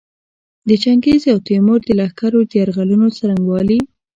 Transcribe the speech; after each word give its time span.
د 0.67 0.69
چنګیز 0.83 1.21
او 1.33 1.37
تیمور 1.47 1.79
د 1.85 1.89
لښکرو 1.99 2.39
د 2.49 2.51
یرغلونو 2.59 3.07
څرنګوالي. 3.17 3.79